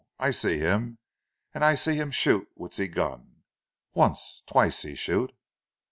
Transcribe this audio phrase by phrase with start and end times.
[0.17, 0.97] I see him,
[1.53, 3.43] an' I see him shoot with zee gun
[3.93, 5.31] once, twice he shoot."